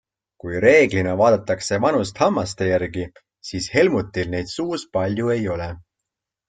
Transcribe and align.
Kui 0.43 0.61
reeglina 0.63 1.11
vaadatakse 1.19 1.79
vanust 1.85 2.21
hammaste 2.25 2.71
järgi, 2.71 3.07
siis 3.51 3.71
Helmutil 3.77 4.35
neid 4.37 4.53
suus 4.59 4.91
palju 4.99 5.35
ei 5.37 5.45
ole. 5.57 5.75